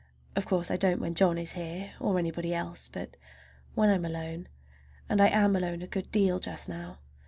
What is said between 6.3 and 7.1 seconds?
just now.